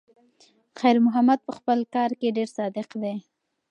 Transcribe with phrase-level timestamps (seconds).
[0.79, 3.15] خیر محمد په خپل کار کې ډېر صادق دی.